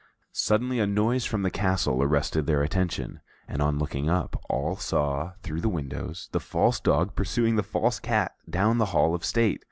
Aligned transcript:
Suddenly 0.33 0.79
a 0.79 0.87
noise 0.87 1.25
from 1.25 1.43
the 1.43 1.51
castle 1.51 2.01
arrested 2.01 2.47
their 2.47 2.63
attention, 2.63 3.19
and 3.47 3.61
on 3.61 3.77
looking 3.77 4.09
up, 4.09 4.41
all 4.49 4.75
saw 4.75 5.33
through 5.43 5.61
the 5.61 5.69
windows 5.69 6.27
the 6.31 6.39
false 6.39 6.79
dog 6.79 7.13
pursuing 7.13 7.55
the 7.55 7.61
false 7.61 7.99
cat 7.99 8.33
down 8.49 8.79
the 8.79 8.85
hall 8.97 9.13
of 9.13 9.23
state. 9.23 9.59